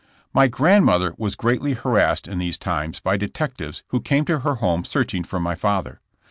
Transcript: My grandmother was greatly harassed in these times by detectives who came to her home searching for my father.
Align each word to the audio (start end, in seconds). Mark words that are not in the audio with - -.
My 0.33 0.47
grandmother 0.47 1.13
was 1.19 1.35
greatly 1.35 1.73
harassed 1.73 2.27
in 2.27 2.39
these 2.39 2.57
times 2.57 2.99
by 2.99 3.17
detectives 3.17 3.83
who 3.89 4.01
came 4.01 4.25
to 4.25 4.39
her 4.39 4.55
home 4.55 4.83
searching 4.83 5.23
for 5.23 5.39
my 5.39 5.53
father. 5.53 6.01